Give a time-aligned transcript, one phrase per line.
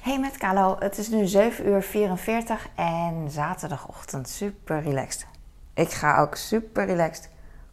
[0.00, 5.26] Hey met Kalo, het is nu 7 uur 44 en zaterdagochtend super relaxed.
[5.74, 7.28] Ik ga ook super relaxed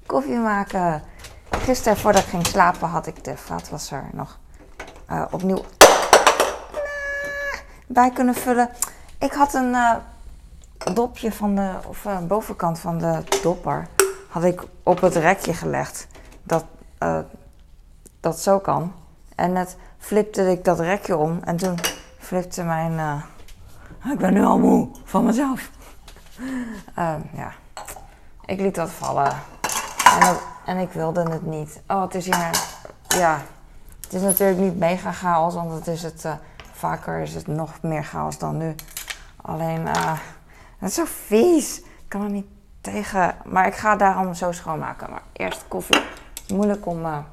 [0.05, 1.01] koffie maken.
[1.49, 4.39] Gisteren voordat ik ging slapen had ik de vaatwasser nog
[5.11, 5.61] uh, opnieuw
[7.87, 8.69] bij kunnen vullen.
[9.19, 9.95] Ik had een uh,
[10.93, 13.87] dopje van de, of uh, bovenkant van de dopper,
[14.29, 16.07] had ik op het rekje gelegd.
[16.43, 16.65] Dat,
[18.19, 18.93] dat zo kan.
[19.35, 21.79] En net flipte ik dat rekje om en toen
[22.27, 22.91] flipte mijn.
[22.91, 23.23] Uh,
[24.13, 25.69] ik ben nu al moe van mezelf.
[26.39, 27.51] Uh, ja,
[28.45, 29.33] ik liet dat vallen.
[30.19, 31.81] En, en, ik wilde het niet.
[31.87, 32.49] Oh, het is hier.
[33.07, 33.41] Ja,
[34.01, 36.25] het is natuurlijk niet mega chaos, want het is het.
[36.25, 36.33] Uh,
[36.71, 38.75] vaker is het nog meer chaos dan nu.
[39.41, 40.17] Alleen, uh,
[40.77, 41.79] het is zo vies.
[41.79, 42.47] Ik kan er niet
[42.81, 43.35] tegen.
[43.45, 45.09] Maar ik ga daarom zo schoonmaken.
[45.09, 46.01] Maar eerst koffie.
[46.47, 47.25] Moeilijk om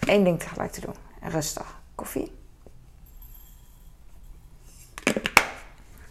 [0.00, 0.94] één ding tegelijk te doen.
[1.20, 1.78] Rustig.
[1.94, 2.39] Koffie.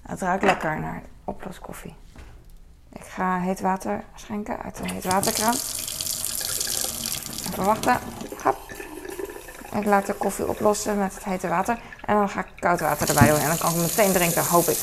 [0.09, 1.95] Het ruikt lekker naar oploskoffie.
[2.94, 5.53] Ik ga heet water schenken uit de heet waterkraan.
[7.50, 7.97] Even wachten.
[9.80, 11.80] Ik laat de koffie oplossen met het hete water.
[12.06, 13.38] En dan ga ik koud water erbij doen.
[13.38, 14.78] En dan kan ik meteen drinken, hoop ik.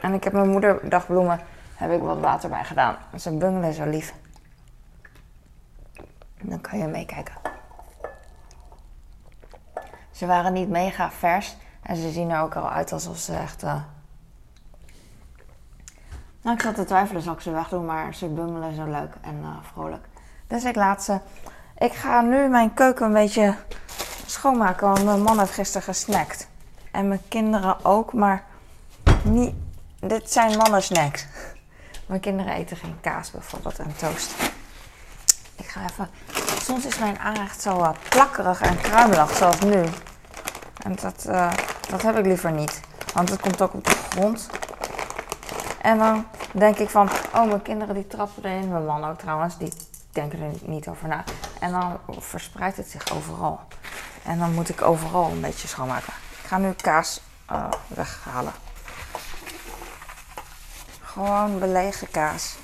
[0.00, 1.40] En ik heb mijn moeder dagbloemen
[1.74, 2.96] heb ik wat water bij gedaan.
[3.18, 4.14] Ze bungelen zo lief.
[6.40, 7.34] Dan kan je meekijken.
[10.10, 11.56] Ze waren niet mega vers.
[11.84, 13.62] En ze zien er ook al uit alsof ze echt.
[13.62, 13.74] Uh...
[16.42, 19.40] Nou, ik zat te twijfelen, zal ik ze wegdoen, maar ze bummelen zo leuk en
[19.42, 20.06] uh, vrolijk.
[20.46, 21.18] Dus ik laat ze.
[21.78, 23.54] Ik ga nu mijn keuken een beetje
[24.26, 26.48] schoonmaken, want mijn man heeft gisteren gesnackt.
[26.90, 28.44] En mijn kinderen ook, maar
[29.22, 29.54] niet.
[30.00, 31.26] Dit zijn mannensnacks.
[32.06, 34.34] Mijn kinderen eten geen kaas bijvoorbeeld en toast.
[35.56, 36.08] Ik ga even.
[36.62, 39.84] Soms is mijn aanrecht zo uh, plakkerig en kruimelig, zoals nu.
[40.82, 41.26] En dat,
[41.88, 42.80] dat heb ik liever niet.
[43.14, 44.48] Want het komt ook op de grond.
[45.80, 48.68] En dan denk ik van, oh, mijn kinderen die trappen erin.
[48.68, 49.72] Mijn man ook trouwens, die
[50.12, 51.24] denken er niet over na.
[51.60, 53.60] En dan verspreidt het zich overal.
[54.22, 56.12] En dan moet ik overal een beetje schoonmaken.
[56.42, 57.20] Ik ga nu kaas
[57.52, 58.52] uh, weghalen.
[61.02, 62.56] Gewoon belegen kaas.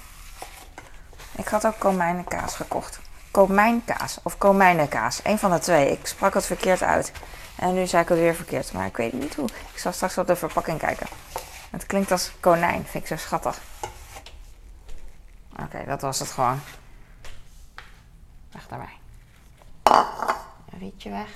[1.36, 3.00] Ik had ook komijnenkaas gekocht.
[3.30, 5.20] Komijnkaas of komijnenkaas.
[5.24, 5.90] Een van de twee.
[5.90, 7.12] Ik sprak het verkeerd uit.
[7.60, 9.48] En nu zei ik het weer verkeerd, maar ik weet niet hoe.
[9.72, 11.06] Ik zal straks op de verpakking kijken.
[11.70, 13.60] Het klinkt als konijn, vind ik zo schattig.
[15.62, 16.60] Oké, dat was het gewoon.
[18.52, 18.98] Weg daarbij.
[20.72, 21.28] Een rietje weg.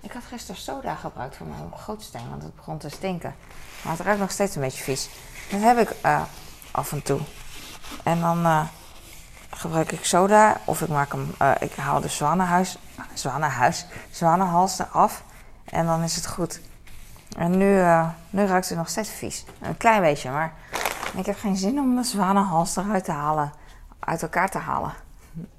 [0.00, 3.34] Ik had gisteren soda gebruikt voor mijn gootsteen, want het begon te stinken.
[3.82, 5.08] Maar het ruikt nog steeds een beetje vies.
[5.50, 6.22] Dat heb ik uh,
[6.70, 7.20] af en toe.
[8.02, 8.66] En dan uh,
[9.56, 12.78] gebruik ik soda of ik maak hem, uh, ik haal de zwanenhuis,
[13.14, 15.22] zwanenhuis, zwanenhals eraf
[15.64, 16.60] en dan is het goed.
[17.36, 19.44] En nu, uh, nu ruikt het nog steeds vies.
[19.60, 20.52] Een klein beetje, maar
[21.16, 23.52] ik heb geen zin om de zwanenhals eruit te halen,
[23.98, 24.92] uit elkaar te halen.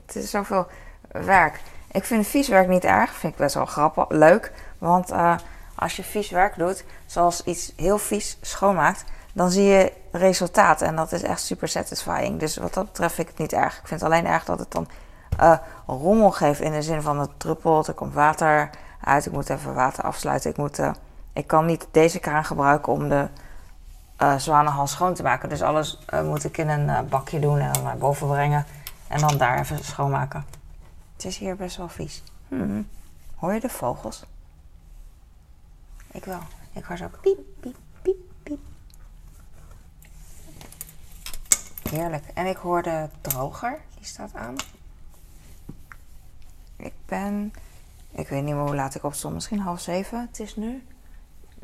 [0.06, 0.68] Het is zoveel
[1.12, 1.62] werk.
[1.92, 4.52] Ik vind vies werk niet erg, vind ik best wel grappig, leuk.
[4.78, 5.36] Want uh,
[5.76, 9.03] als je vies werk doet, zoals iets heel vies schoonmaakt,
[9.34, 10.82] dan zie je resultaat.
[10.82, 12.40] En dat is echt super satisfying.
[12.40, 13.80] Dus wat dat betreft vind ik het niet erg.
[13.80, 14.88] Ik vind het alleen erg dat het dan
[15.40, 15.58] uh,
[15.88, 18.70] rommel geeft in de zin van het druppelt, er komt water
[19.02, 19.26] uit.
[19.26, 20.50] Ik moet even water afsluiten.
[20.50, 20.92] Ik, moet, uh,
[21.34, 23.28] ik kan niet deze kraan gebruiken om de
[24.22, 25.50] uh, zwanenhals schoon te maken.
[25.50, 28.66] Dus alles moet ik in een bakje doen en dan naar boven brengen.
[29.08, 30.46] En dan daar even schoonmaken.
[31.14, 32.24] Het is hier best wel vies.
[32.48, 32.88] Hmm.
[33.36, 34.24] Hoor je de vogels?
[36.12, 36.40] Ik wel.
[36.74, 37.83] Ik hoor zo piep, piep, piep, piep.
[41.94, 42.24] Heerlijk.
[42.34, 44.56] En ik hoor de droger, die staat aan.
[46.76, 47.54] Ik ben,
[48.12, 50.22] ik weet niet meer hoe laat ik opstond, misschien half zeven.
[50.22, 50.84] Het is nu.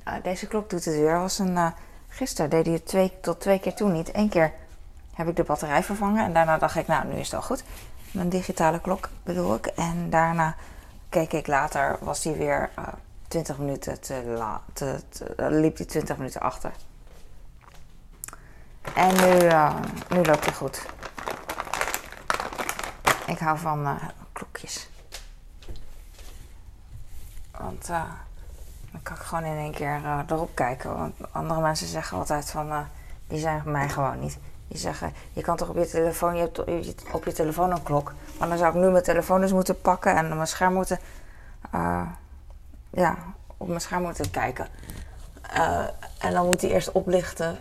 [0.07, 1.19] Uh, deze klok doet het weer.
[1.19, 1.71] Was een, uh,
[2.07, 4.15] gisteren deed hij het twee tot twee keer toe niet.
[4.15, 4.53] Eén keer
[5.13, 7.63] heb ik de batterij vervangen en daarna dacht ik, nou nu is het al goed.
[8.11, 9.65] Mijn digitale klok bedoel ik.
[9.65, 10.55] En daarna
[11.09, 12.87] keek ik later, was die weer uh,
[13.27, 14.61] 20 minuten te laat.
[14.73, 14.99] Te,
[15.37, 16.71] liep die 20 minuten achter.
[18.95, 19.75] En nu, uh,
[20.09, 20.85] nu loopt hij goed.
[23.25, 24.03] Ik hou van uh,
[24.33, 24.89] klokjes.
[27.57, 28.03] Want uh,
[28.91, 30.97] dan kan ik gewoon in één keer erop kijken.
[30.97, 32.85] Want andere mensen zeggen altijd van,
[33.27, 34.37] die zijn mij gewoon niet.
[34.67, 38.13] Die zeggen, je kan toch op je telefoon, je hebt op je telefoon een klok.
[38.39, 40.99] Maar dan zou ik nu mijn telefoon eens moeten pakken en mijn scherm moeten,
[42.89, 43.17] ja,
[43.57, 44.67] op mijn scherm moeten kijken.
[46.19, 47.59] en dan moet hij eerst oplichten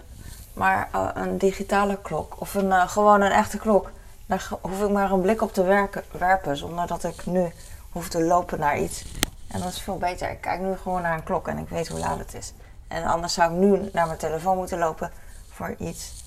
[0.59, 3.91] maar uh, een digitale klok of een, uh, gewoon een echte klok,
[4.27, 7.53] daar hoef ik maar een blik op te werpen zonder dat ik nu
[7.93, 9.05] hoef te lopen naar iets.
[9.49, 10.31] En dat is veel beter.
[10.31, 12.53] Ik kijk nu gewoon naar een klok en ik weet hoe laat het is.
[12.89, 15.13] En anders zou ik nu naar mijn telefoon moeten lopen
[15.51, 16.25] voor iets.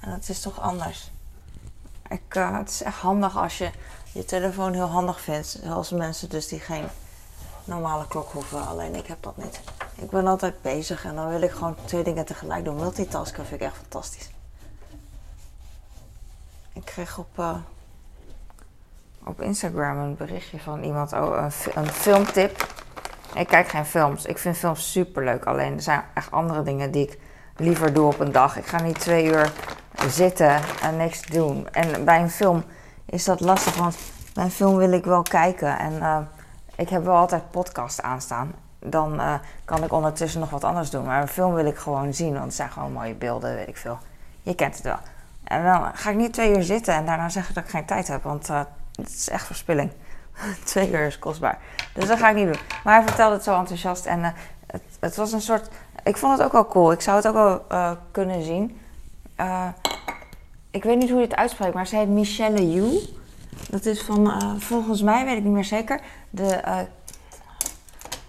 [0.00, 1.10] En dat is toch anders.
[2.08, 3.70] Ik, uh, het is echt handig als je
[4.12, 5.58] je telefoon heel handig vindt.
[5.62, 6.84] Zoals mensen dus die geen
[7.64, 8.66] normale klok hoeven.
[8.66, 9.60] Alleen ik heb dat niet.
[10.00, 12.76] Ik ben altijd bezig en dan wil ik gewoon twee dingen tegelijk doen.
[12.76, 14.30] Multitasken vind ik echt fantastisch.
[16.72, 17.56] Ik kreeg op, uh,
[19.24, 22.66] op Instagram een berichtje van iemand, oh, een, filmtip.
[23.34, 24.24] Ik kijk geen films.
[24.24, 25.44] Ik vind films super leuk.
[25.44, 27.18] Alleen er zijn echt andere dingen die ik
[27.56, 28.56] liever doe op een dag.
[28.56, 29.52] Ik ga niet twee uur
[30.08, 31.68] zitten en niks doen.
[31.70, 32.64] En bij een film
[33.04, 33.96] is dat lastig, want
[34.34, 35.78] bij een film wil ik wel kijken.
[35.78, 36.18] En uh,
[36.76, 38.67] ik heb wel altijd podcast aanstaan.
[38.78, 39.34] Dan uh,
[39.64, 41.04] kan ik ondertussen nog wat anders doen.
[41.04, 43.76] Maar een film wil ik gewoon zien, want het zijn gewoon mooie beelden, weet ik
[43.76, 43.98] veel.
[44.42, 44.98] Je kent het wel.
[45.44, 48.08] En dan ga ik niet twee uur zitten en daarna zeggen dat ik geen tijd
[48.08, 48.60] heb, want uh,
[48.94, 49.90] het is echt verspilling.
[50.64, 51.58] twee uur is kostbaar.
[51.94, 52.62] Dus dat ga ik niet doen.
[52.84, 54.28] Maar hij vertelde het zo enthousiast en uh,
[54.66, 55.68] het, het, was een soort.
[56.04, 56.92] Ik vond het ook wel cool.
[56.92, 57.34] Ik zou het ook
[57.68, 58.80] wel kunnen zien.
[60.70, 62.98] ik weet niet hoe je het uitspreekt, maar heet Michelle Yu.
[63.70, 66.86] Dat is van, volgens mij, weet ik niet meer zeker, de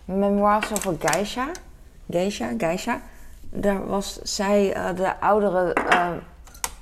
[0.09, 1.51] Memoirs over Geisha.
[2.09, 3.01] Geisha, Geisha.
[3.50, 5.73] Daar was zij de oudere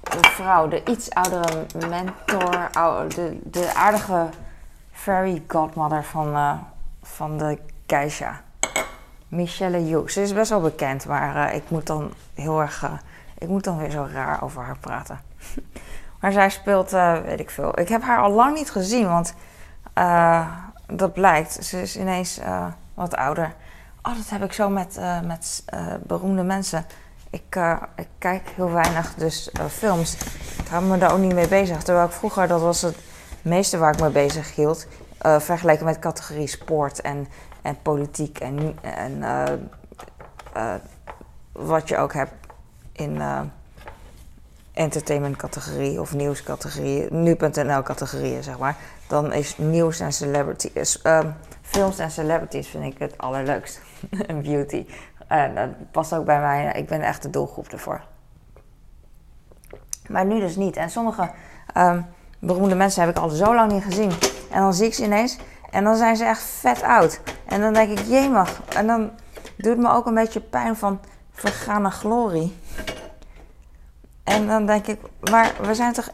[0.02, 2.70] de vrouw, de iets oudere mentor,
[3.16, 4.30] de, de aardige
[4.92, 6.54] fairy godmother van, uh,
[7.02, 7.58] van de
[7.88, 8.42] Geisha.
[9.28, 10.14] Michelle Hughes.
[10.14, 12.90] Ze is best wel bekend, maar ik moet dan heel erg.
[13.38, 15.20] Ik moet dan weer zo raar over haar praten.
[16.20, 17.80] maar zij speelt, weet ik veel.
[17.80, 19.34] Ik heb haar al lang niet gezien, want
[20.88, 21.66] dat blijkt.
[21.66, 22.40] Ze is ineens
[22.98, 23.56] wat ouder.
[24.02, 25.64] Oh, dat heb ik zo met, met
[26.04, 26.86] beroemde mensen.
[27.30, 30.18] Ik, uh, ik, kijk heel weinig dus films.
[30.58, 31.84] Ik hou me daar ook niet mee bezig.
[31.84, 32.98] Terwijl ik vroeger, dat was het
[33.42, 34.88] meeste waar ik me bezig hield.
[35.20, 37.28] Vergeleken met categorie sport en,
[37.62, 39.24] en politiek en, en
[41.52, 42.34] wat je ook hebt
[42.92, 43.22] in
[44.74, 48.76] entertainment categorie of nieuwscategorie, nu.nl categorieën zeg maar.
[49.08, 51.02] Dan is nieuws en celebrities,
[51.68, 53.82] films en celebrities vind ik het allerleukst.
[54.44, 54.86] beauty.
[55.28, 56.72] En dat past ook bij mij.
[56.72, 58.02] Ik ben echt de doelgroep ervoor.
[60.08, 60.76] Maar nu dus niet.
[60.76, 61.32] En sommige
[61.78, 62.06] um,
[62.40, 64.12] beroemde mensen heb ik al zo lang niet gezien.
[64.52, 65.38] En dan zie ik ze ineens.
[65.72, 67.22] En dan zijn ze echt vet oud.
[67.46, 68.62] En dan denk ik, jemig.
[68.76, 69.12] En dan
[69.58, 71.00] doet het me ook een beetje pijn van
[71.32, 72.58] vergane glorie.
[74.24, 75.00] En dan denk ik,
[75.32, 76.10] maar we zijn toch.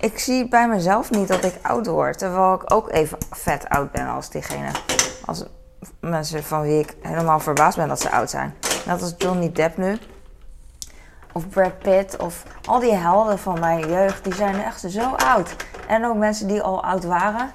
[0.00, 2.18] Ik zie bij mezelf niet dat ik oud word.
[2.18, 4.70] Terwijl ik ook even vet oud ben als diegene.
[5.24, 5.44] Als
[6.00, 8.54] mensen van wie ik helemaal verbaasd ben dat ze oud zijn.
[8.86, 9.98] Net als Johnny Depp nu.
[11.32, 12.16] Of Brad Pitt.
[12.16, 14.24] Of al die helden van mijn jeugd.
[14.24, 15.56] Die zijn echt zo oud.
[15.88, 17.50] En ook mensen die al oud waren.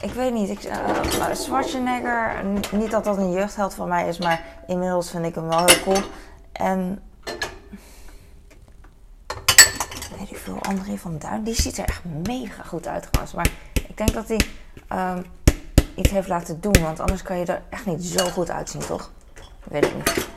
[0.00, 0.48] Ik, weet niet.
[0.48, 2.44] Ik, uh, Schwarzenegger.
[2.72, 4.18] Niet dat dat een jeugdheld van mij is.
[4.18, 6.02] Maar inmiddels vind ik hem wel heel cool.
[6.52, 7.02] En...
[10.18, 10.59] Weet ik veel.
[10.70, 11.42] André van Duin.
[11.42, 13.08] Die ziet er echt mega goed uit.
[13.34, 14.40] Maar ik denk dat hij...
[14.92, 15.24] Um,
[15.94, 16.82] iets heeft laten doen.
[16.82, 19.10] Want anders kan je er echt niet zo goed uitzien, toch?
[19.64, 20.28] Weet ik niet.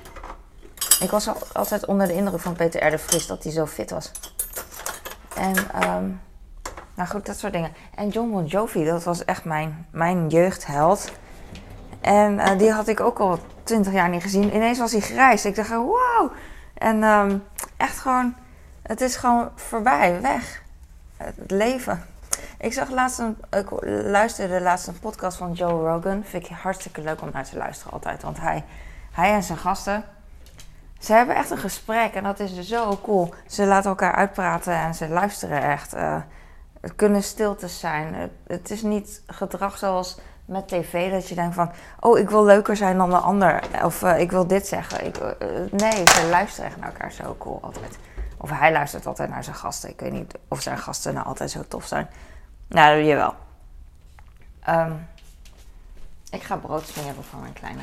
[0.99, 2.89] Ik was altijd onder de indruk van Peter R.
[2.89, 4.11] de Vries dat hij zo fit was.
[5.35, 5.55] En,
[5.89, 6.21] um,
[6.95, 7.71] nou goed, dat soort dingen.
[7.95, 11.11] En John Bon Jovi, dat was echt mijn, mijn jeugdheld.
[12.01, 14.55] En uh, die had ik ook al twintig jaar niet gezien.
[14.55, 15.45] Ineens was hij grijs.
[15.45, 16.31] Ik dacht, wow.
[16.73, 17.43] En um,
[17.77, 18.35] echt gewoon,
[18.83, 20.61] het is gewoon voorbij, weg.
[21.17, 22.03] Het leven.
[22.57, 23.69] Ik zag laatst ik
[24.05, 26.23] luisterde laatst een podcast van Joe Rogan.
[26.23, 28.23] Vind ik hartstikke leuk om naar te luisteren altijd.
[28.23, 28.63] Want hij,
[29.11, 30.03] hij en zijn gasten,
[30.99, 33.33] ze hebben echt een gesprek en dat is zo cool.
[33.47, 35.95] Ze laten elkaar uitpraten en ze luisteren echt.
[35.95, 36.21] Uh,
[36.81, 38.31] het kunnen stiltes zijn.
[38.47, 41.71] Het, is niet gedrag zoals met tv dat je denkt van...
[41.99, 43.63] oh, ik wil leuker zijn dan de ander.
[43.83, 45.05] Of uh, ik wil dit zeggen.
[45.05, 45.27] Ik, uh,
[45.71, 47.97] nee, ze luisteren echt naar elkaar zo cool altijd.
[48.43, 49.89] Of hij luistert altijd naar zijn gasten.
[49.89, 52.09] Ik weet niet of zijn gasten nou altijd zo tof zijn.
[52.67, 53.35] Nou, je wel.
[54.69, 55.07] Um,
[56.29, 57.81] ik ga brood smeren voor mijn kleine.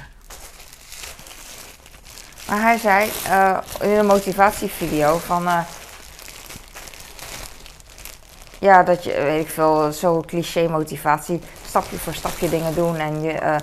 [2.48, 5.46] Maar hij zei uh, in een motivatievideo van...
[5.46, 5.60] Uh,
[8.58, 11.40] ja, dat je, weet ik veel, zo cliché motivatie.
[11.66, 12.96] Stapje voor stapje dingen doen.
[12.96, 13.56] En, je, uh,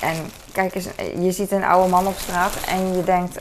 [0.00, 3.38] en kijk eens, je ziet een oude man op straat en je denkt,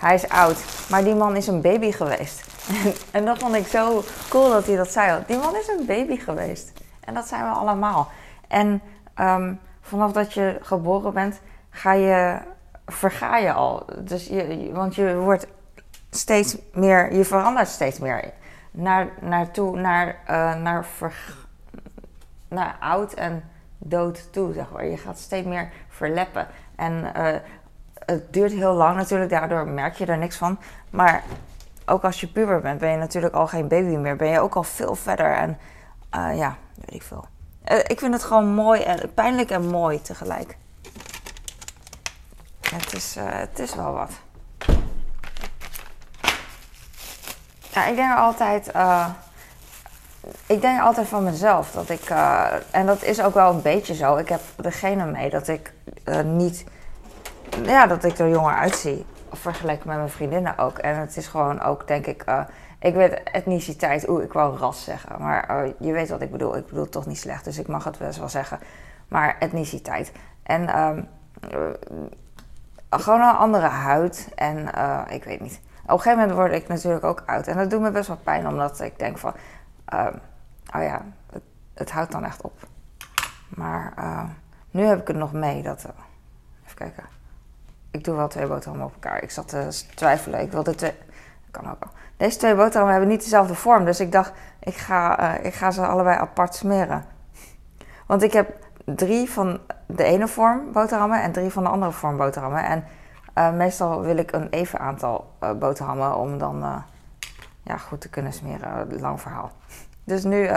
[0.00, 0.64] hij is oud.
[0.90, 2.48] Maar die man is een baby geweest.
[3.10, 5.22] En, dat vond ik zo cool dat hij dat zei.
[5.26, 6.72] Die man is een baby geweest.
[7.00, 8.08] En dat zijn we allemaal.
[8.48, 8.82] En
[9.20, 11.40] um, vanaf dat je geboren bent,
[11.70, 12.38] ga je,
[12.86, 13.86] verga je al.
[13.98, 15.46] Dus je, want je wordt
[16.10, 18.32] steeds meer, je verandert steeds meer
[18.70, 21.34] naar, naartoe, naar, uh, naar ver,
[22.48, 23.44] naar oud en
[23.78, 24.86] dood toe, zeg maar.
[24.86, 26.46] Je gaat steeds meer verleppen.
[26.76, 27.34] En uh,
[28.10, 30.58] het duurt heel lang natuurlijk, daardoor merk je er niks van.
[30.90, 31.22] Maar
[31.86, 34.16] ook als je puber bent, ben je natuurlijk al geen baby meer.
[34.16, 35.32] Ben je ook al veel verder.
[35.32, 35.58] En
[36.16, 37.24] uh, ja, weet ik veel.
[37.72, 40.56] Uh, ik vind het gewoon mooi en pijnlijk en mooi tegelijk.
[42.70, 44.10] Het is, het is wel wat.
[47.72, 48.70] Ja, ik denk altijd.
[50.46, 52.10] Ik denk altijd van mezelf dat ik.
[52.70, 54.16] En dat is ook wel een beetje zo.
[54.16, 55.72] Ik heb degene mee dat ik
[56.24, 56.64] niet.
[57.62, 59.06] Ja, dat ik er jonger uitzie.
[59.32, 60.78] Vergeleken met mijn vriendinnen ook.
[60.78, 62.24] En het is gewoon ook, denk ik.
[62.78, 64.08] ik weet etniciteit.
[64.08, 65.20] Oeh, ik wou ras zeggen.
[65.20, 66.56] Maar je weet wat ik bedoel.
[66.56, 67.44] Ik bedoel toch niet slecht.
[67.44, 68.58] Dus ik mag het best wel zeggen.
[69.08, 70.12] Maar etniciteit.
[70.42, 70.78] En.
[70.78, 71.08] Um,
[72.90, 74.28] gewoon een andere huid.
[74.34, 74.70] En
[75.08, 77.46] ik weet niet op een gegeven moment word ik natuurlijk ook oud.
[77.46, 79.34] En dat doet me best wel pijn, omdat ik denk van...
[79.94, 80.06] Uh,
[80.76, 81.02] oh ja,
[81.32, 81.42] het,
[81.74, 82.58] het, houdt dan echt op.
[83.48, 83.94] Maar
[84.70, 85.62] nu heb ik het nog mee.
[85.62, 85.78] Dat,
[86.64, 87.04] even kijken.
[87.90, 89.22] Ik doe wel twee boterhammen op elkaar.
[89.22, 90.40] Ik zat te twijfelen.
[90.40, 90.92] Ik wilde twee...
[91.50, 91.92] Kan ook wel.
[92.16, 93.84] Deze twee boterhammen hebben niet dezelfde vorm.
[93.84, 97.04] Dus ik dacht, ik ga, eh, ik ga ze allebei apart smeren.
[98.06, 98.52] Want ik heb
[98.84, 102.64] drie van de ene vorm boterhammen en drie van de andere vorm boterhammen.
[102.64, 102.84] En
[103.38, 106.84] uh, meestal wil ik een even aantal uh, boterhammen om dan
[107.62, 109.00] ja, goed te kunnen smeren.
[109.00, 109.50] Lang verhaal.
[110.04, 110.50] Dus nu.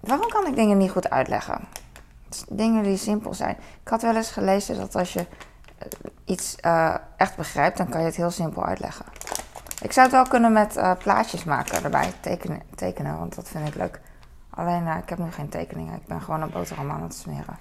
[0.00, 1.60] waarom kan ik dingen niet goed uitleggen?
[2.48, 3.56] Dingen die simpel zijn.
[3.82, 5.26] Ik had wel eens gelezen dat als je
[6.24, 6.56] iets
[7.16, 9.04] echt begrijpt, dan kan je het heel simpel uitleggen.
[9.82, 13.74] Ik zou het wel kunnen met plaatjes maken erbij, tekenen, tekenen, want dat vind ik
[13.74, 14.00] leuk.
[14.50, 15.94] Alleen, ik heb nu geen tekeningen.
[15.94, 17.58] Ik ben gewoon een boterham aan het smeren.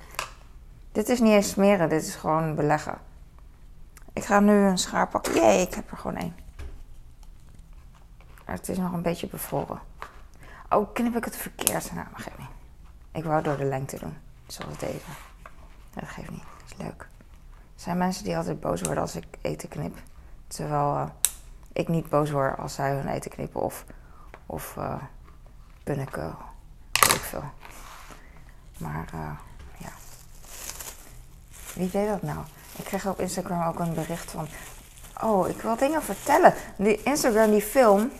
[0.91, 2.97] Dit is niet eens smeren, dit is gewoon beleggen.
[4.13, 5.33] Ik ga nu een schaar pakken.
[5.33, 6.35] Jee, ik heb er gewoon één.
[8.45, 9.79] Het is nog een beetje bevroren.
[10.69, 11.93] Oh, knip ik het verkeerd?
[11.93, 12.27] Nou, maar.
[13.11, 14.17] Ik wou door de lengte doen.
[14.47, 14.99] Zoals deze.
[15.93, 16.43] Dat geeft niet.
[16.57, 17.01] Dat is leuk.
[17.51, 19.97] Er zijn mensen die altijd boos worden als ik eten knip.
[20.47, 21.09] Terwijl uh,
[21.73, 23.61] ik niet boos word als zij hun eten knippen.
[23.61, 23.85] Of,
[24.45, 24.95] of uh,
[25.83, 26.35] punniken.
[26.91, 27.43] Ik veel.
[28.77, 29.09] Maar...
[29.15, 29.31] Uh,
[31.73, 32.39] wie deed dat nou?
[32.75, 34.47] Ik kreeg op Instagram ook een bericht van...
[35.23, 36.53] Oh, ik wil dingen vertellen.
[36.75, 38.11] Die Instagram, die film,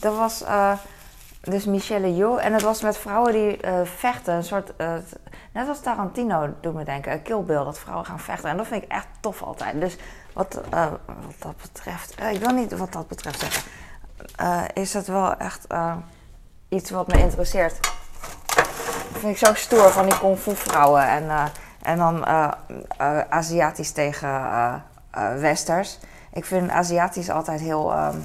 [0.00, 0.44] dat was
[1.40, 2.44] dus Michelle Yeoh.
[2.44, 4.34] En het was met vrouwen die vechten.
[4.34, 4.72] Een soort,
[5.56, 7.22] net als Tarantino doet me denken.
[7.22, 8.50] Kill Bill, dat vrouwen gaan vechten.
[8.50, 9.80] En dat vind ik echt tof altijd.
[9.80, 9.96] Dus
[10.32, 10.60] wat,
[11.04, 12.20] wat dat betreft...
[12.32, 13.62] ik wil niet wat dat betreft zeggen.
[14.74, 15.66] is het wel echt
[16.68, 17.80] iets wat me interesseert.
[19.12, 21.08] Dat vind ik zo stoer van die kung fu vrouwen.
[21.08, 21.50] En
[21.82, 22.26] en dan
[23.28, 24.82] Aziatisch tegen
[25.38, 25.98] Westers.
[26.32, 27.98] Ik vind Aziatisch altijd heel.
[27.98, 28.24] Um,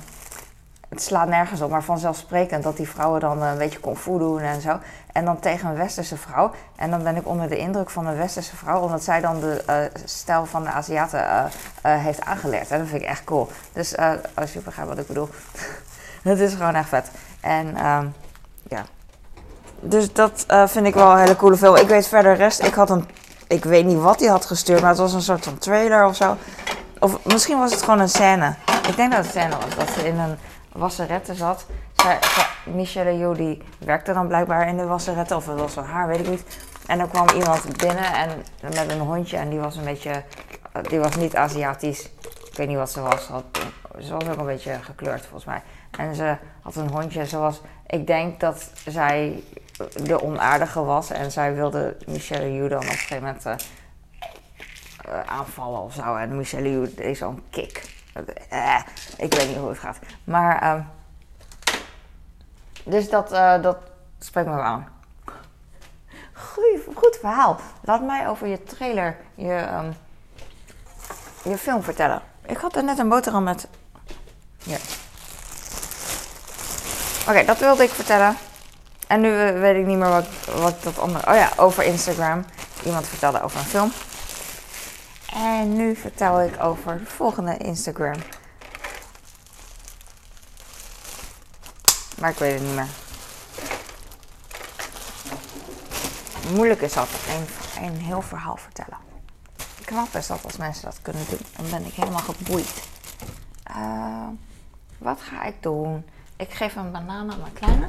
[0.89, 4.39] het slaat nergens op, maar vanzelfsprekend dat die vrouwen dan een beetje kung fu doen
[4.39, 4.79] en zo.
[5.11, 6.51] En dan tegen een westerse vrouw.
[6.75, 9.91] En dan ben ik onder de indruk van een westerse vrouw, omdat zij dan de
[10.05, 11.49] stijl van de Aziaten
[11.81, 12.71] heeft aangeleerd.
[12.71, 13.49] En dat vind ik echt cool.
[13.73, 13.95] Dus
[14.33, 15.29] als je begrijpt wat ik bedoel.
[16.21, 17.11] het is gewoon echt vet.
[17.39, 18.13] En um,
[18.67, 18.83] ja.
[19.79, 21.75] Dus dat vind ik wel een hele coole film.
[21.75, 22.63] Ik weet verder rest.
[22.63, 23.07] Ik had een
[23.51, 26.15] ik weet niet wat hij had gestuurd, maar het was een soort van trailer of
[26.15, 26.37] zo.
[26.99, 28.55] Of misschien was het gewoon een scène.
[28.87, 30.37] Ik denk dat het scène was, dat ze in een
[30.71, 31.65] wasserette zat.
[32.65, 36.29] Michelle Yeoh werkte dan blijkbaar in de wasserette, of het was van haar, weet ik
[36.29, 36.43] niet.
[36.87, 38.29] En dan kwam iemand binnen en,
[38.61, 40.23] met een hondje en die was een beetje,
[40.81, 42.09] die was niet Aziatisch.
[42.49, 43.25] Ik weet niet wat ze was.
[43.99, 45.61] ze was ook een beetje gekleurd volgens mij.
[45.91, 49.43] En ze had een hondje zoals, ik denk dat zij
[50.03, 51.11] de onaardige was.
[51.11, 53.53] En zij wilde Michelle Yu dan op een gegeven moment uh,
[55.25, 56.15] aanvallen of zo.
[56.15, 57.95] En Michelle Yu deed zo'n kick.
[58.53, 58.79] Uh,
[59.17, 59.99] ik weet niet hoe het gaat.
[60.23, 60.85] Maar, uh,
[62.83, 63.29] dus dat,
[63.63, 63.77] dat
[64.19, 64.87] spreekt me wel aan.
[66.95, 67.59] Goed verhaal.
[67.81, 69.93] Laat mij over je trailer, je, um,
[71.43, 72.21] je film vertellen.
[72.45, 73.67] Ik had er net een boterham met.
[74.57, 74.77] Ja.
[77.27, 78.35] Oké, dat wilde ik vertellen.
[79.07, 81.31] En nu eh, weet ik niet meer wat, wat dat andere.
[81.31, 82.45] Oh ja, over Instagram.
[82.85, 83.91] Iemand vertelde over een film.
[85.33, 88.15] En nu vertel ik over de volgende Instagram.
[92.21, 92.87] Maar ik weet het niet meer.
[96.53, 98.97] Moeilijk is dat, een, een heel verhaal vertellen.
[99.85, 101.39] Knap is dat als mensen dat kunnen doen.
[101.55, 102.87] Dan ben ik helemaal geboeid.
[103.77, 104.27] Uh,
[104.97, 106.05] wat ga ik doen?
[106.35, 107.87] Ik geef een banaan aan mijn kleine.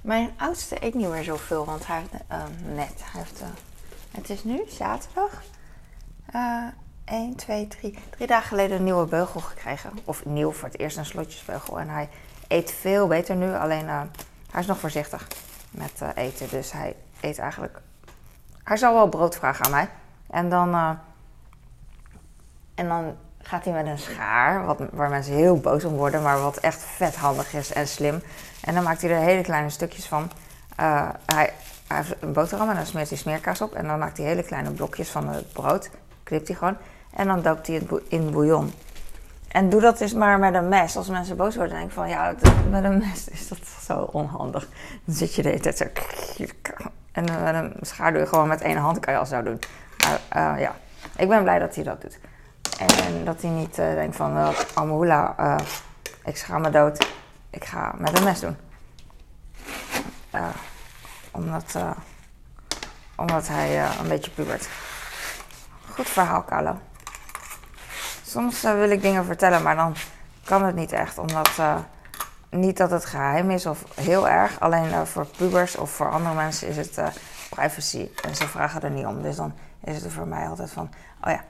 [0.00, 2.42] Mijn oudste eet niet meer zoveel, want hij heeft uh,
[2.74, 2.94] net.
[3.02, 3.46] Hij heeft, uh,
[4.10, 5.42] het is nu zaterdag.
[6.34, 6.66] Uh,
[7.04, 7.98] 1, 2, 3.
[8.10, 9.90] Drie dagen geleden een nieuwe beugel gekregen.
[10.04, 11.80] Of nieuw voor het eerst een slotjesbeugel.
[11.80, 12.08] En hij
[12.50, 14.00] eet veel beter nu, alleen uh,
[14.50, 15.26] hij is nog voorzichtig.
[15.70, 16.48] met eh, eten.
[16.50, 17.78] Dus hij eet eigenlijk.
[18.64, 19.88] Hij zal wel brood vragen aan mij.
[20.30, 20.74] En dan.
[20.74, 20.90] eh,
[22.74, 26.40] en dan gaat hij met een schaar, wat, waar mensen heel boos om worden, maar
[26.40, 28.22] wat echt vet handig is en slim.
[28.60, 30.30] En dan maakt hij er hele kleine stukjes van.
[30.76, 31.52] Eh, hij,
[31.86, 33.74] hij heeft een boterham en dan smeert hij smeerkaas op.
[33.74, 35.90] En dan maakt hij hele kleine blokjes van het brood.
[36.22, 36.76] Knipt hij gewoon.
[37.14, 38.72] En dan doopt hij het in bouillon.
[39.50, 40.96] En doe dat dus maar met een mes.
[40.96, 42.34] Als mensen boos worden, denk ik van ja,
[42.70, 44.68] met een mes is dat zo onhandig.
[45.04, 45.84] Dan zit je de hele tijd zo.
[47.12, 49.58] En met een schaar doe je gewoon met één hand, kan je al zo doen.
[50.04, 50.74] Maar eh, ja,
[51.16, 52.18] ik ben blij dat hij dat doet.
[52.78, 55.56] En dat hij niet eh, denkt van, uh, Amahula, eh,
[56.24, 57.06] ik schaam me dood.
[57.50, 58.56] Ik ga met een mes doen.
[61.30, 61.78] Omdat,
[63.16, 64.68] omdat hij een beetje pubert.
[65.88, 66.78] Goed verhaal, Carlo.
[68.30, 69.94] Soms eh, wil ik dingen vertellen, maar dan
[70.44, 71.18] kan het niet echt.
[71.18, 71.76] Omdat, eh,
[72.50, 74.60] niet dat het geheim is of heel erg.
[74.60, 77.00] Alleen eh, voor pubers of voor andere mensen is het
[77.50, 78.08] privacy.
[78.22, 79.22] En ze vragen er niet om.
[79.22, 79.52] Dus dan
[79.84, 80.90] is het voor mij altijd van,
[81.24, 81.44] oh ja,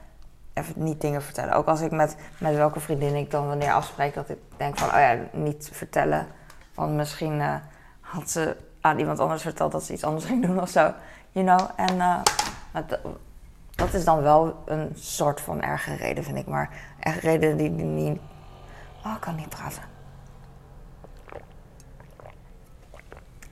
[0.53, 1.53] even niet dingen vertellen.
[1.53, 4.87] Ook als ik met, met welke vriendin ik dan wanneer afspreek, dat ik denk van,
[4.87, 6.27] oh ja, niet vertellen.
[6.73, 7.41] Want misschien
[7.99, 10.93] had ze aan iemand anders verteld dat ze iets anders ging doen of zo.
[11.31, 11.69] You know?
[11.75, 11.97] En
[12.71, 12.83] maar
[13.75, 16.47] dat- is dan wel een soort van erge reden, vind ik.
[16.47, 18.19] Maar echt reden die, niet...
[19.05, 19.83] Oh, ik kan niet praten.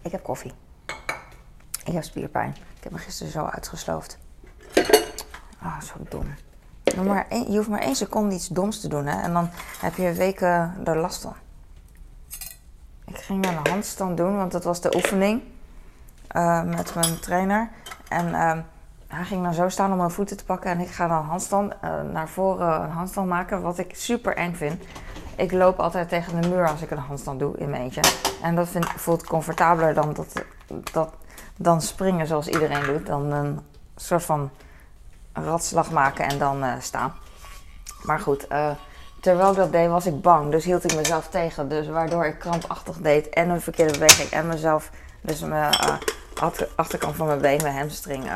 [0.01, 0.53] Ik heb koffie.
[1.85, 2.49] Ik heb spierpijn.
[2.77, 4.17] Ik heb me gisteren zo uitgesloofd.
[5.61, 6.33] Ah, zo dom.
[7.05, 9.21] Maar je hoeft maar één seconde iets doms te doen, hè.
[9.21, 9.49] En dan
[9.81, 11.33] heb je weken er last van.
[13.05, 15.41] Ik ging een handstand doen, want dat was de oefening.
[16.27, 17.69] eh, met mijn trainer.
[18.09, 18.61] En ehm,
[19.09, 20.71] hij ging dan zo staan om mijn voeten te pakken.
[20.71, 23.61] En ik ga dan handstand eh, naar voren een handstand maken.
[23.61, 24.83] Wat ik super eng vind.
[25.35, 28.01] Ik loop altijd tegen de muur als ik een handstand doe in mijn eentje.
[28.41, 30.43] En dat vind, voelt comfortabeler dan, dat,
[30.91, 31.13] dat,
[31.55, 33.05] dan springen zoals iedereen doet.
[33.05, 33.59] Dan een
[33.95, 34.49] soort van
[35.33, 37.13] ratslag maken en dan eh, staan.
[38.03, 38.69] Maar goed, eh,
[39.21, 40.51] terwijl ik dat deed was ik bang.
[40.51, 41.69] Dus hield ik mezelf tegen.
[41.69, 44.29] Dus waardoor ik krampachtig deed en een verkeerde beweging.
[44.29, 44.89] En mezelf,
[45.21, 45.73] dus mijn
[46.39, 48.31] achter- achterkant van mijn been, mijn hamstring.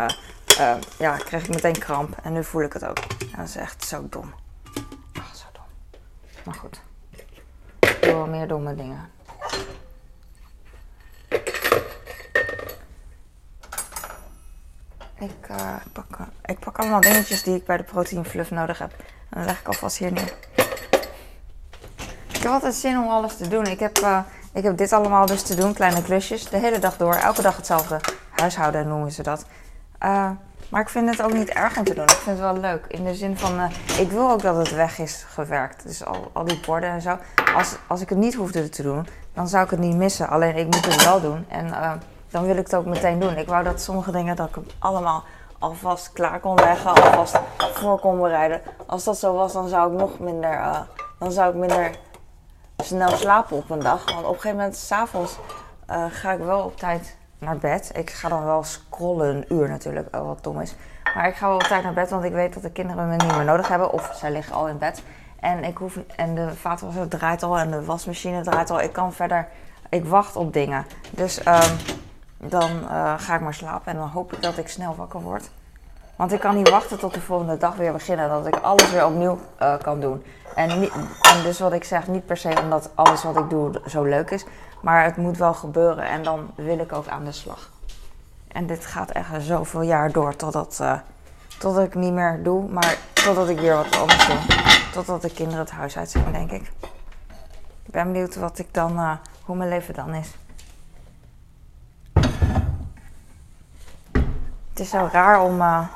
[0.58, 2.18] Eh, ja, kreeg ik meteen kramp.
[2.24, 2.98] En nu voel ik het ook.
[3.36, 4.34] Dat is echt zo dom.
[5.20, 5.66] Ach, zo dom.
[6.44, 6.82] Maar goed.
[7.80, 9.12] Ik doe wel meer domme dingen.
[15.24, 18.78] Ik, eh, pak, eh, ik pak allemaal dingetjes die ik bij de protein fluff nodig
[18.80, 18.92] heb.
[19.30, 20.34] En dan leg ik alvast hier neer.
[22.28, 23.66] Ik heb altijd zin om alles te doen.
[23.66, 24.20] Ik heb, eh,
[24.54, 26.50] ik heb dit allemaal dus te doen, kleine klusjes.
[26.50, 28.00] De hele dag door, elke dag hetzelfde.
[28.30, 29.46] Huishouden noemen ze dat.
[30.04, 30.30] Eh,
[30.70, 32.04] maar ik vind het ook niet erg om te doen.
[32.04, 32.86] Ik vind het wel leuk.
[32.88, 35.84] In de zin van, eh, ik wil ook dat het weg is gewerkt.
[35.84, 37.18] Dus al, al die borden en zo.
[37.56, 40.30] Als, als ik het niet hoefde te doen, dan zou ik het niet missen.
[40.30, 41.46] Alleen ik moet het wel doen.
[41.50, 41.92] En eh,
[42.30, 43.38] dan wil ik het ook meteen doen.
[43.38, 45.24] Ik wou dat sommige dingen, dat ik hem allemaal
[45.60, 46.94] alvast klaar kon leggen.
[46.94, 48.62] Alvast voor kon bereiden.
[48.86, 50.86] Als dat zo was, dan zou ik nog minder,
[51.20, 51.92] dan zou ik minder
[52.78, 54.06] snel slapen op een dag.
[54.06, 55.38] Want op een gegeven moment, s'avonds,
[56.10, 57.92] ga ik wel op tijd naar bed.
[57.96, 60.76] Ik ga dan wel scrollen, een uur natuurlijk, wat dom is.
[61.16, 63.16] Maar ik ga wel op tijd naar bed, want ik weet dat de kinderen me
[63.16, 63.92] niet meer nodig hebben.
[63.92, 65.04] Of zij liggen al in bed.
[65.40, 68.82] En, ik hoef, en de vaatwasser draait al en de wasmachine draait al.
[68.82, 69.48] Ik kan verder,
[69.90, 70.86] ik wacht op dingen.
[71.10, 71.76] Dus ehm,
[72.38, 75.50] dan eh, ga ik maar slapen en dan hoop ik dat ik snel wakker word.
[76.16, 78.30] Want ik kan niet wachten tot de volgende dag weer beginnen.
[78.30, 80.24] Dat ik alles weer opnieuw eh, kan doen.
[80.56, 80.90] En
[81.44, 84.46] dus wat ik zeg, niet per se omdat alles wat ik doe zo leuk is.
[84.84, 87.70] Maar het moet wel gebeuren en dan wil ik ook aan de slag.
[88.48, 91.00] En dit gaat echt zoveel jaar door totdat, eh,
[91.60, 92.70] totdat ik niet meer doe.
[92.70, 94.38] Maar totdat ik weer wat anders doe.
[94.94, 96.72] Totdat de kinderen het huis uit zijn, denk ik.
[97.86, 99.12] Ik ben benieuwd wat ik dan, eh,
[99.44, 100.36] hoe mijn leven dan is.
[104.70, 105.88] Het is zo raar om eh,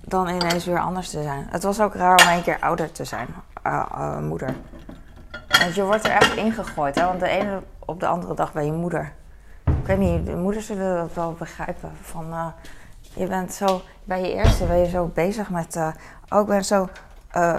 [0.00, 1.46] dan ineens weer anders te zijn.
[1.50, 3.28] Het was ook raar om een keer ouder te zijn,
[4.20, 4.54] moeder.
[5.60, 7.04] Want je wordt er echt ingegooid, hè?
[7.04, 9.12] want de ene op de andere dag ben je moeder.
[9.64, 11.90] Ik weet niet, de moeders zullen dat wel begrijpen.
[12.00, 12.46] Van, eh,
[13.14, 15.88] je bent zo, bij je eerste ben je zo bezig met, eh,
[16.28, 16.88] oh ik ben zo,
[17.30, 17.56] eh,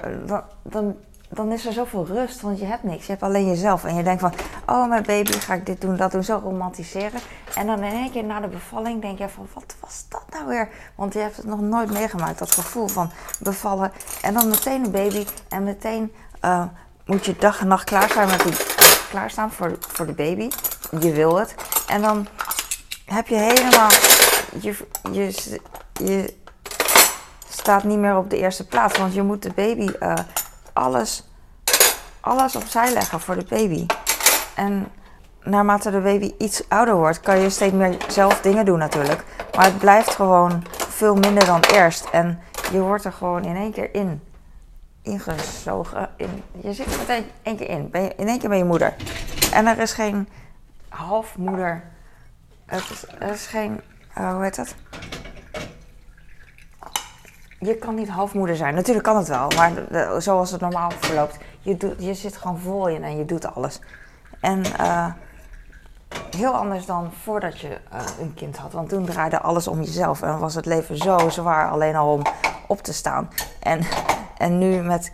[0.64, 0.96] dan,
[1.30, 3.06] dan, is er zoveel rust, want je hebt niks.
[3.06, 3.84] Je hebt alleen jezelf.
[3.84, 4.34] En je denkt van,
[4.66, 7.20] oh mijn baby, ga ik dit doen, dat doen, zo romantiseren.
[7.56, 10.48] En dan in één keer na de bevalling denk je van, wat was dat nou
[10.48, 10.70] weer?
[10.96, 13.10] Want je hebt het nog nooit meegemaakt, dat gevoel van
[13.40, 13.92] bevallen.
[14.22, 16.12] En dan meteen een baby en meteen
[17.06, 18.54] moet je dag en nacht klaar zijn met die,
[19.10, 20.50] klaarstaan voor, voor de baby.
[21.00, 21.56] Je wil het.
[21.88, 22.28] En dan
[23.06, 23.90] heb je helemaal,
[24.60, 24.76] je,
[25.12, 25.60] je,
[25.94, 26.34] je
[27.50, 28.98] staat niet meer op de eerste plaats.
[28.98, 30.14] Want je moet de baby eh,
[30.74, 31.28] alles,
[32.20, 33.86] alles opzij leggen voor de baby.
[34.56, 34.92] En
[35.44, 39.24] naarmate de baby iets ouder wordt, kan je steeds meer zelf dingen doen natuurlijk.
[39.56, 42.06] Maar het blijft gewoon veel minder dan eerst.
[42.12, 42.40] En
[42.72, 44.22] je wordt er gewoon in één keer in.
[45.02, 46.10] Ingezogen.
[46.16, 47.90] In, je zit er meteen één keer in.
[47.90, 48.96] Ben je, in één keer ben je moeder.
[49.54, 50.30] En er is geen
[50.90, 51.84] halfmoeder.
[52.66, 53.82] Het is, er is geen.
[54.18, 54.76] Uh, hoe heet dat?
[57.60, 58.76] Je kan niet halfmoeder zijn.
[58.76, 59.72] Natuurlijk kan het wel, maar
[60.22, 61.38] zoals het normaal verloopt.
[61.60, 63.80] Je, doet, je zit gewoon vol in en je doet alles.
[64.40, 65.08] En uh,
[66.36, 68.72] heel anders dan voordat je uh, een kind had.
[68.72, 72.22] Want toen draaide alles om jezelf en was het leven zo zwaar alleen al om
[72.68, 73.30] op te staan.
[73.60, 73.80] En,
[74.42, 75.14] en nu met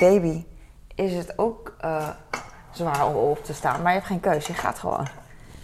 [0.00, 0.44] baby
[0.94, 2.08] is het ook uh,
[2.70, 3.82] zwaar om op te staan.
[3.82, 5.08] Maar je hebt geen keuze, je gaat gewoon.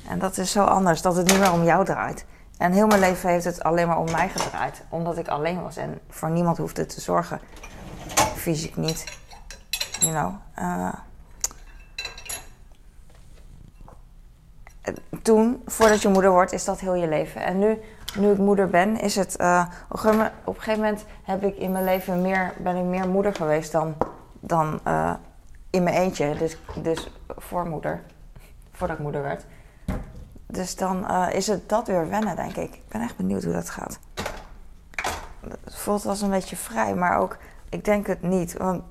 [0.08, 2.24] En dat is zo anders, dat het niet meer om jou draait.
[2.58, 4.82] En heel mijn leven heeft het alleen maar om mij gedraaid.
[4.88, 7.40] Omdat ik alleen was en voor niemand hoefde te zorgen.
[8.34, 9.04] Fysiek niet.
[10.00, 10.34] You know.
[10.58, 10.92] Uh,
[15.22, 17.42] toen, voordat je moeder wordt, is dat heel je leven.
[17.42, 17.78] En nu,
[18.16, 19.36] nu ik moeder ben, is het.
[19.40, 23.34] Uh, op, een gegeven moment heb ik in mijn leven meer, ben ik meer moeder
[23.34, 23.94] geweest dan,
[24.40, 25.14] dan uh,
[25.70, 26.34] in mijn eentje.
[26.34, 28.02] Dus, dus voor moeder.
[28.72, 29.44] Voordat ik moeder werd.
[30.46, 32.74] Dus dan uh, is het dat weer wennen, denk ik.
[32.74, 33.98] Ik ben echt benieuwd hoe dat gaat.
[35.64, 37.36] Het voelt als een beetje vrij, maar ook,
[37.68, 38.56] ik denk het niet.
[38.56, 38.82] Want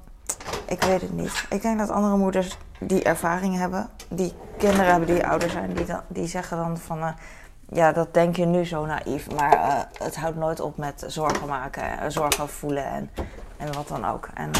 [0.66, 1.46] ik weet het niet.
[1.50, 5.86] Ik denk dat andere moeders die ervaring hebben, die kinderen hebben die ouder zijn, die,
[5.86, 7.16] dan, die zeggen dan van,
[7.70, 11.48] ja, dat denk je nu zo naïef, maar uh, het houdt nooit op met zorgen
[11.48, 13.10] maken, zorgen voelen en,
[13.58, 14.30] en wat dan ook.
[14.34, 14.52] En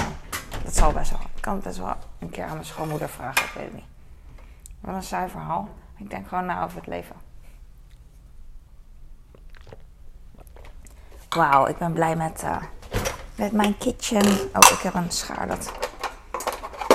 [0.64, 1.20] dat zal best wel.
[1.36, 3.86] Ik kan het best wel een keer aan mijn schoonmoeder vragen, ik weet het niet.
[4.80, 5.70] Wat een saai verhaal.
[5.98, 7.16] Ik denk gewoon na over het leven.
[11.30, 12.44] Wauw, ik ben blij met,
[13.36, 14.26] met mijn kitchen.
[14.54, 15.48] Oh, ik heb een schaar.
[15.48, 15.72] Dat...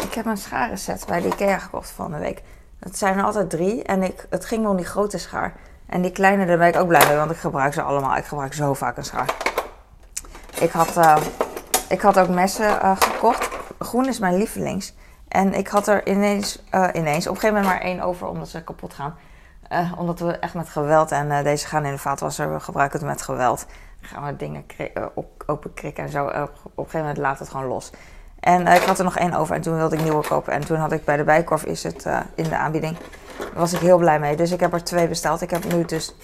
[0.03, 2.43] Ik heb een scharenset bij de IKEA gekocht van de week.
[2.79, 5.55] Het zijn er altijd drie en ik, het ging om die grote schaar.
[5.93, 8.17] En die kleine, daar ben ik ook blij mee, want ik gebruik ze allemaal.
[8.17, 9.35] Ik gebruik zo vaak een schaar.
[10.61, 11.17] Ik had, uh,
[11.89, 13.49] ik had ook messen uh, gekocht.
[13.79, 14.95] Groen is mijn lievelings.
[15.29, 18.49] En ik had er ineens, uh, ineens op een gegeven moment maar één over omdat
[18.49, 19.15] ze kapot gaan.
[19.99, 23.23] Omdat we echt met geweld en deze gaan in de vaatwasser, we gebruiken het met
[23.23, 23.67] geweld.
[24.01, 24.65] Dan gaan we dingen
[25.15, 26.25] op, open krikken en zo.
[26.25, 27.93] op een gegeven moment laat het gewoon los.
[28.41, 30.53] En ik had er nog één over en toen wilde ik nieuwe kopen.
[30.53, 32.97] En toen had ik bij de Bijkorf is het in de aanbieding.
[33.39, 34.37] Daar was ik heel blij mee.
[34.37, 35.41] Dus ik heb er twee besteld.
[35.41, 36.15] Ik heb nu dus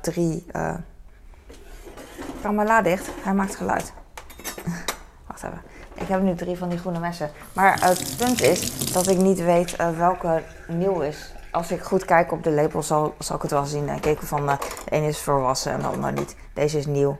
[0.00, 0.46] drie.
[2.42, 3.08] Kan dicht?
[3.22, 3.92] Hij maakt geluid.
[5.26, 5.62] Wacht even.
[5.94, 7.30] Ik heb nu drie van die groene messen.
[7.52, 11.32] Maar het punt is dat ik niet weet uh, welke nieuw is.
[11.50, 13.88] Als ik goed kijk op de label zal, zal ik het wel zien.
[13.88, 16.36] En keken van uh, de ene is volwassen en de ander niet.
[16.54, 17.18] Deze is nieuw.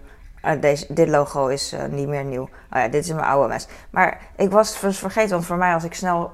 [0.61, 2.42] Deze, dit logo is niet meer nieuw.
[2.42, 3.68] Oh ja, dit is mijn oude mes.
[3.90, 6.32] Maar ik was vergeten, want voor mij als ik snel...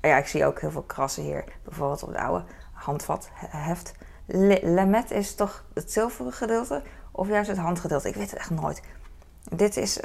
[0.00, 1.44] ja, ik zie ook heel veel krassen hier.
[1.64, 3.92] Bijvoorbeeld op de oude handvat heft.
[4.62, 6.82] Lemet is toch het zilveren gedeelte?
[7.12, 8.08] Of juist het handgedeelte?
[8.08, 8.82] Ik weet het echt nooit.
[9.48, 10.00] Dit is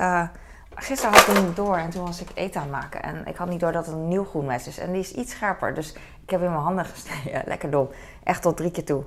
[0.76, 3.04] Gisteren had ik hem door en toen was ik eten aan het maken.
[3.04, 4.78] En ik had niet door dat het een nieuw groen mes is.
[4.78, 5.74] En die is iets scherper.
[5.74, 7.42] Dus ik heb in mijn handen gesneden.
[7.52, 7.90] Lekker dom.
[8.24, 9.04] Echt tot drie keer toe.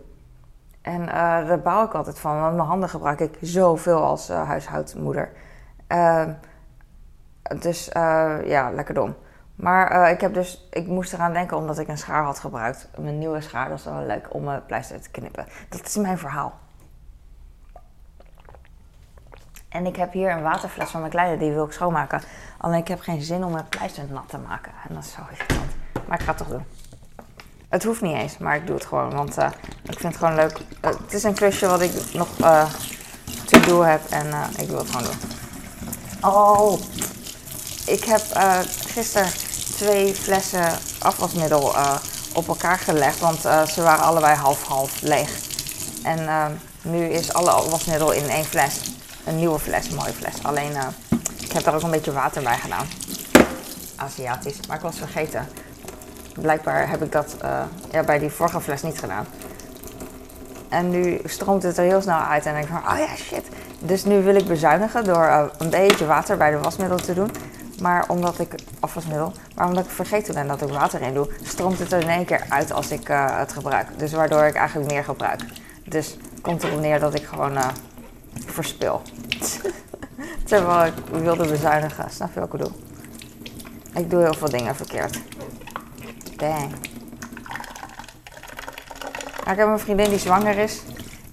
[0.89, 1.09] En uh,
[1.49, 2.41] daar bouw ik altijd van.
[2.41, 5.33] Want mijn handen gebruik ik zoveel als uh, huishoudmoeder.
[5.89, 6.29] Uh,
[7.59, 7.89] dus
[8.45, 9.17] ja, lekker dom.
[9.55, 12.89] Maar ik, heb dus, ik moest eraan denken omdat ik een schaar had gebruikt.
[12.99, 15.47] Mijn nieuwe schaar, dat is wel leuk om mijn pleister te knippen.
[15.69, 16.59] Dat is mijn verhaal.
[19.69, 22.21] En ik heb hier een waterfles van mijn kleine, die wil ik schoonmaken.
[22.59, 24.73] Alleen ik heb geen zin om mijn pleister nat te maken.
[24.89, 25.77] En dat is zo irritant.
[26.07, 26.65] Maar ik ga het toch doen.
[27.69, 29.11] Het hoeft niet eens, maar ik doe het gewoon.
[29.15, 29.51] Want uh,
[29.83, 30.59] ik vind het gewoon leuk.
[30.59, 32.71] Uh, het is een klusje wat ik nog uh,
[33.45, 34.01] te doen heb.
[34.11, 34.27] En
[34.59, 35.17] ik wil het gewoon doen.
[36.31, 36.81] Oh,
[37.87, 38.23] ik heb
[38.87, 39.29] gisteren
[39.77, 41.75] twee flessen afwasmiddel
[42.35, 43.19] op elkaar gelegd.
[43.19, 45.31] Want ze waren allebei half-half leeg.
[46.03, 46.29] En
[46.83, 48.81] nu is alle afwasmiddel in één fles
[49.25, 50.35] een nieuwe fles, een mooie fles.
[50.43, 50.73] Alleen,
[51.41, 52.87] ik heb er ook een beetje water bij gedaan.
[53.97, 54.67] Aziatisch.
[54.67, 55.49] Maar ik was vergeten.
[56.41, 57.37] Blijkbaar heb ik dat
[57.91, 59.27] ja, bij die vorige fles niet gedaan.
[60.69, 63.43] En nu stroomt het er heel snel uit en ik van, oh ja, shit.
[63.79, 67.31] Dus nu wil ik bezuinigen door uh, een beetje water bij de wasmiddel te doen.
[67.81, 71.79] Maar omdat ik, afwasmiddel, maar omdat ik vergeten ben dat ik water in doe, stroomt
[71.79, 73.87] het er in één keer uit als ik uh, het gebruik.
[73.97, 75.41] Dus waardoor ik eigenlijk meer gebruik.
[75.85, 77.59] Dus komt erop neer dat ik gewoon
[78.47, 79.03] verspil.
[80.45, 82.11] Terwijl ik wilde bezuinigen.
[82.11, 82.67] Snap je wat ik?
[83.95, 85.21] Ik doe heel veel dingen verkeerd.
[89.51, 90.83] Ik heb een vriendin die zwanger is.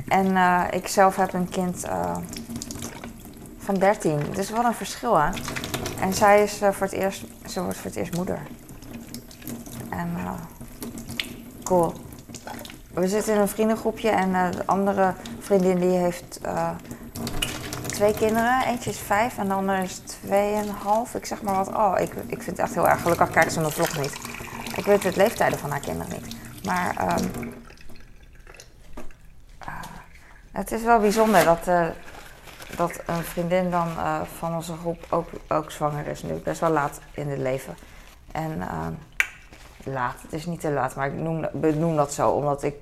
[0.08, 2.16] En uh, ik zelf heb een kind uh,
[3.58, 4.20] van 13.
[4.34, 5.30] Dus wat een verschil, hè?
[6.02, 8.40] En zij is uh, voor het eerst, ze wordt voor het eerst moeder.
[9.90, 10.10] En
[11.66, 11.94] cool.
[12.94, 16.70] we zitten in een vriendengroepje en eh, de andere vriendin die heeft eh,
[17.86, 18.62] twee kinderen.
[18.66, 21.16] Eentje is vijf en de andere is tweeënhalf.
[21.16, 21.68] Ik zeg maar wat.
[21.68, 23.30] Oh, ik, ik vind het echt heel erg gelukkig.
[23.30, 24.35] Kijk ze mijn vlog niet.
[24.76, 26.36] Ik weet het leeftijden van haar kinderen niet.
[26.66, 27.50] Maar ehm,
[29.60, 29.74] eh,
[30.52, 31.88] het is wel bijzonder dat, eh,
[32.76, 36.34] dat een vriendin dan eh, van onze groep ook, ook zwanger is nu.
[36.34, 37.76] Best wel laat in het leven.
[38.32, 38.94] En ehm,
[39.84, 42.76] laat, het is niet te laat, maar ik noem, benoem dat zo omdat ik...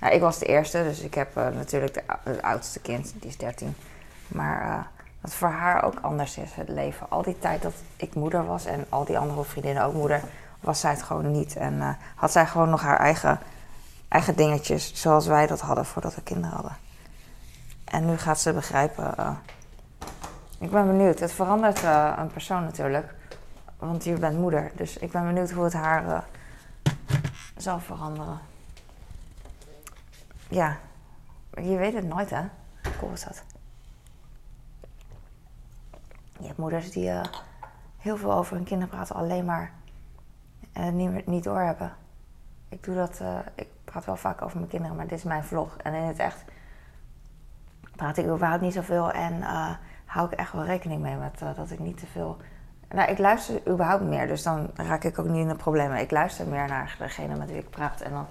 [0.00, 3.36] Nou, ik was de eerste, dus ik heb natuurlijk de, het oudste kind, die is
[3.36, 3.76] 13.
[4.28, 4.86] Maar
[5.20, 7.06] dat voor haar ook anders is, het leven.
[7.10, 10.20] Al die tijd dat ik moeder was en al die andere vriendinnen ook moeder,
[10.60, 11.56] was zij het gewoon niet.
[11.56, 13.38] En eh, had zij gewoon nog haar eigen,
[14.08, 16.76] eigen dingetjes, zoals wij dat hadden voordat we kinderen hadden.
[17.84, 19.16] En nu gaat ze begrijpen.
[19.16, 19.30] eh,
[20.58, 21.18] ik ben benieuwd.
[21.18, 23.14] Het verandert eh, een persoon natuurlijk.
[23.78, 24.70] Want je bent moeder.
[24.74, 26.24] Dus ik ben benieuwd hoe het haar
[27.56, 28.38] zal veranderen.
[30.48, 30.76] Ja,
[31.54, 32.42] je weet het nooit hè.
[32.98, 33.42] Cool is dat?
[36.38, 37.10] Je hebt moeders die
[37.96, 39.72] heel veel over hun kinderen praten, alleen maar
[40.82, 41.92] niet, meer- niet doorhebben.
[42.68, 45.44] Ik doe dat, eh, ik praat wel vaak over mijn kinderen, maar dit is mijn
[45.44, 45.76] vlog.
[45.76, 46.44] En in het echt
[47.96, 49.70] praat ik überhaupt niet zoveel en eh,
[50.04, 52.36] hou ik echt wel rekening mee met eh, dat ik niet te veel.
[52.88, 55.98] Nou, ik luister überhaupt meer, dus dan raak ik ook niet in de problemen.
[55.98, 58.00] Ik luister meer naar degene met wie ik praat.
[58.00, 58.26] En dan,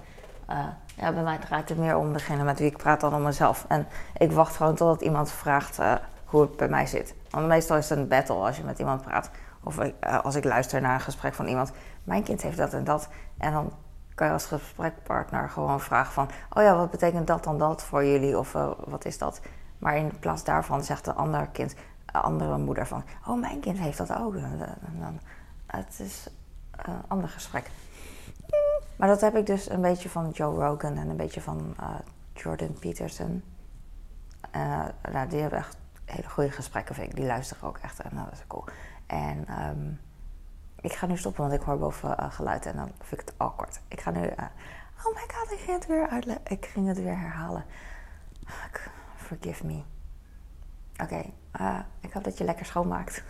[0.96, 3.64] ja, bij mij draait het meer om degene met wie ik praat dan om mezelf.
[3.68, 5.78] En ik wacht gewoon totdat iemand vraagt
[6.24, 7.14] hoe het bij mij zit.
[7.30, 9.30] Want meestal is het een battle als je met iemand praat.
[9.62, 9.78] Of
[10.22, 11.72] als ik luister naar een gesprek van iemand.
[12.06, 13.08] Mijn kind heeft dat en dat.
[13.38, 13.72] En dan
[14.14, 16.28] kan je als gesprekpartner gewoon vragen van...
[16.52, 18.38] Oh ja, wat betekent dat dan dat voor jullie?
[18.38, 19.40] Of eh, wat is dat?
[19.78, 21.74] Maar in plaats daarvan zegt de andere kind,
[22.12, 23.04] de andere moeder van...
[23.26, 24.34] Oh, mijn kind heeft dat ook.
[24.98, 25.20] Dan,
[25.66, 26.28] het is
[26.76, 27.70] een ander gesprek.
[28.96, 31.88] Maar dat heb ik dus een beetje van Joe Rogan en een beetje van eh,
[32.34, 33.42] Jordan Peterson.
[34.50, 37.16] Eh, nou, die hebben echt hele goede gesprekken, vind ik.
[37.16, 38.64] Die luisteren ook echt en dat is cool.
[39.06, 39.92] En ehm,
[40.86, 43.34] ik ga nu stoppen, want ik hoor boven eh, geluid en dan vind ik het
[43.36, 43.80] awkward.
[43.88, 44.26] Ik ga nu...
[44.26, 44.44] eh,
[45.04, 46.44] oh my god, ik ging het weer uitleggen.
[46.48, 47.64] Ik ging het weer herhalen.
[48.46, 49.82] Fuck, Forgive me.
[51.02, 53.22] Oké, eh, ik hoop dat je lekker schoonmaakt.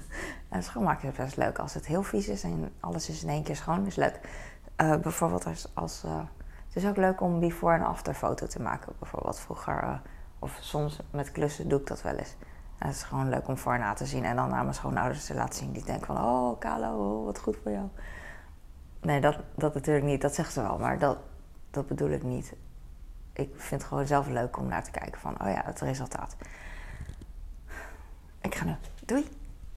[0.48, 1.58] en schoonmaken is best leuk.
[1.58, 4.20] Als het heel vies is en alles is in één keer schoon, is leuk.
[4.76, 5.68] Bijvoorbeeld als...
[5.74, 6.02] als
[6.66, 8.92] het is ook leuk om before- en after foto te maken.
[8.98, 10.00] Bijvoorbeeld vroeger...
[10.38, 12.36] of soms met klussen doe ik dat wel eens.
[12.84, 14.24] Het is gewoon leuk om voor na te zien.
[14.24, 15.72] En dan aan mijn schoonouders te laten zien.
[15.72, 16.16] Die denken van...
[16.16, 17.88] Oh, Kalo, oh, wat goed voor jou.
[19.00, 20.20] Nee, dat, dat natuurlijk niet.
[20.20, 20.78] Dat zeggen ze wel.
[20.78, 21.18] Maar dat,
[21.70, 22.52] dat bedoel ik niet.
[23.32, 25.40] Ik vind het gewoon zelf leuk om naar te kijken van...
[25.42, 26.36] Oh ja, het resultaat.
[28.40, 28.74] Ik ga nu.
[29.04, 29.39] Doei!